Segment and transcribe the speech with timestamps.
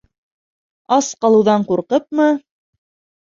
[0.95, 2.27] Ас ҡалыуҙан ҡурҡыпмы: